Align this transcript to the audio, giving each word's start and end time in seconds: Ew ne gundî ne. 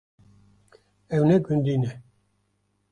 Ew 1.15 1.23
ne 1.29 1.37
gundî 1.45 1.75
ne. 1.81 1.91